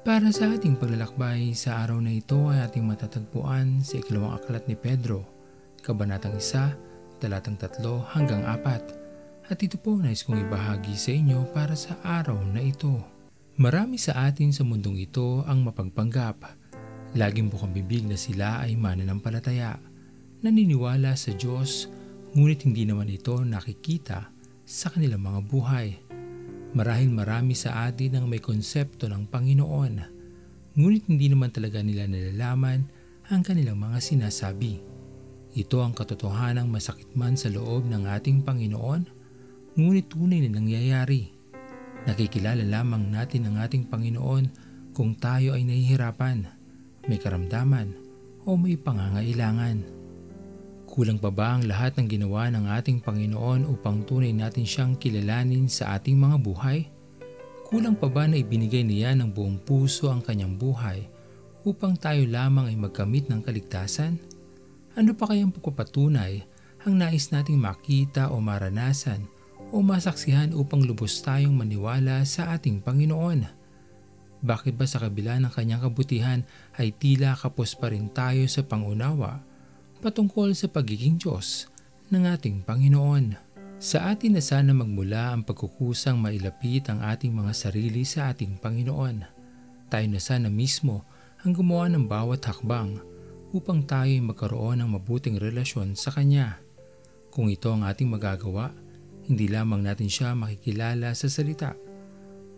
[0.00, 4.72] Para sa ating paglalakbay sa araw na ito ay ating matatagpuan sa ikalawang aklat ni
[4.72, 5.28] Pedro,
[5.84, 9.52] Kabanatang 1, talatang 3 hanggang 4.
[9.52, 12.96] At ito po nais kong ibahagi sa inyo para sa araw na ito.
[13.60, 16.48] Marami sa atin sa mundong ito ang mapagpanggap.
[17.12, 19.76] Laging bukang bibig na sila ay mananampalataya,
[20.40, 21.92] naniniwala sa Diyos,
[22.32, 24.32] ngunit hindi naman ito nakikita
[24.64, 26.09] sa kanilang mga buhay.
[26.70, 29.94] Marahil marami sa atin ang may konsepto ng Panginoon,
[30.78, 32.86] ngunit hindi naman talaga nila nalalaman
[33.26, 34.78] ang kanilang mga sinasabi.
[35.50, 39.02] Ito ang katotohanang masakit man sa loob ng ating Panginoon,
[39.74, 41.34] ngunit tunay na nangyayari.
[42.06, 44.44] Nakikilala lamang natin ang ating Panginoon
[44.94, 46.46] kung tayo ay nahihirapan,
[47.10, 47.98] may karamdaman,
[48.46, 49.99] o may pangangailangan.
[50.90, 55.70] Kulang pa ba ang lahat ng ginawa ng ating Panginoon upang tunay natin siyang kilalanin
[55.70, 56.90] sa ating mga buhay?
[57.70, 61.06] Kulang pa ba na ibinigay niya ng buong puso ang kanyang buhay
[61.62, 64.18] upang tayo lamang ay magkamit ng kaligtasan?
[64.98, 66.42] Ano pa kayang pagpapatunay
[66.82, 69.30] ang nais nating makita o maranasan
[69.70, 73.46] o masaksihan upang lubos tayong maniwala sa ating Panginoon?
[74.42, 76.42] Bakit ba sa kabila ng kanyang kabutihan
[76.74, 79.46] ay tila kapos pa rin tayo sa pangunawa
[80.00, 81.68] patungkol sa pagiging Diyos
[82.08, 83.36] ng ating Panginoon.
[83.76, 89.16] Sa atin na sana magmula ang pagkukusang mailapit ang ating mga sarili sa ating Panginoon.
[89.92, 91.04] Tayo na sana mismo
[91.44, 92.96] ang gumawa ng bawat hakbang
[93.52, 96.56] upang tayo ay magkaroon ng mabuting relasyon sa Kanya.
[97.28, 98.72] Kung ito ang ating magagawa,
[99.28, 101.76] hindi lamang natin siya makikilala sa salita,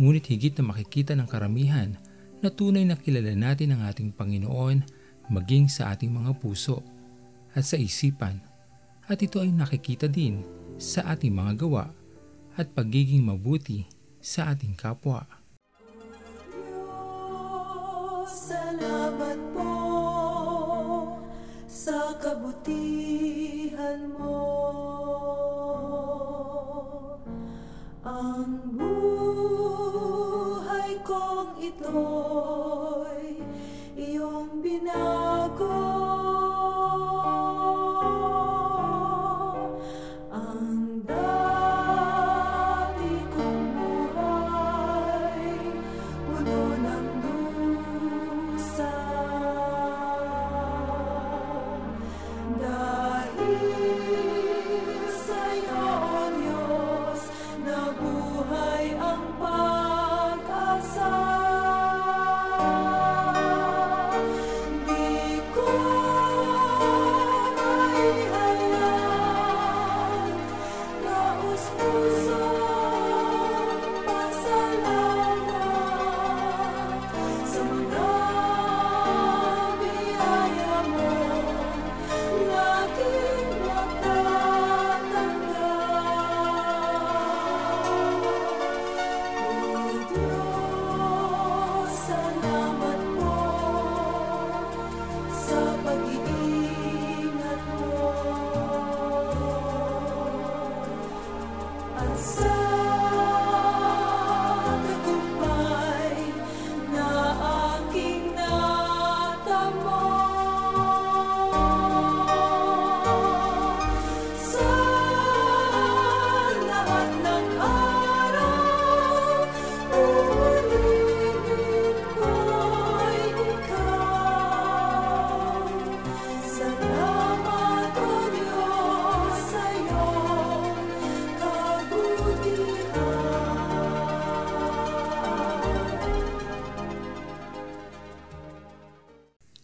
[0.00, 2.00] ngunit higit na makikita ng karamihan
[2.40, 4.84] na tunay na kilala natin ang ating Panginoon
[5.28, 6.95] maging sa ating mga puso
[7.56, 8.36] at sa isipan
[9.08, 10.44] at ito ay nakikita din
[10.76, 11.88] sa ating mga gawa
[12.60, 13.88] at pagiging mabuti
[14.20, 15.24] sa ating kapwa.
[18.26, 19.72] Salamat po
[21.64, 24.44] sa kabutihan mo.
[28.06, 32.55] Ang buhay kong ito'y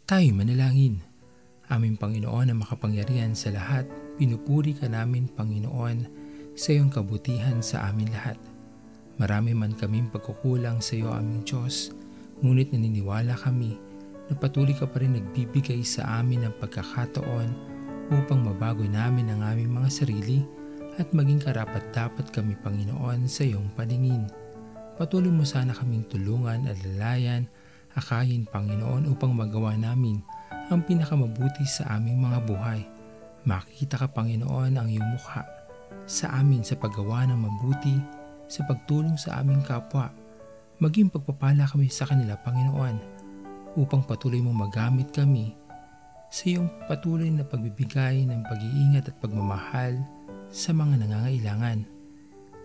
[0.03, 0.99] Tayo manalangin.
[1.71, 3.87] Aming Panginoon na makapangyarihan sa lahat,
[4.19, 6.11] pinupuri ka namin Panginoon
[6.59, 8.35] sa iyong kabutihan sa amin lahat.
[9.23, 11.95] Marami man kaming pagkukulang sa iyo aming Diyos,
[12.43, 13.79] ngunit naniniwala kami
[14.27, 17.49] na patuloy ka pa rin nagbibigay sa amin ng pagkakataon
[18.11, 20.43] upang mabago namin ang aming mga sarili
[20.99, 24.27] at maging karapat dapat kami Panginoon sa iyong paningin.
[24.99, 27.47] Patuloy mo sana kaming tulungan at lalayan
[27.93, 30.21] akayin Panginoon upang magawa namin
[30.73, 32.81] ang pinakamabuti sa aming mga buhay.
[33.45, 35.45] Makita ka Panginoon ang iyong mukha
[36.07, 37.97] sa amin sa paggawa ng mabuti
[38.49, 40.09] sa pagtulong sa aming kapwa.
[40.81, 42.97] Maging pagpapala kami sa kanila Panginoon
[43.77, 45.55] upang patuloy mong magamit kami
[46.33, 50.01] sa iyong patuloy na pagbibigay ng pag-iingat at pagmamahal
[50.49, 51.85] sa mga nangangailangan.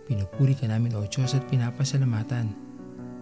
[0.08, 2.67] Pinupuri ka namin o Diyos at pinapasalamatan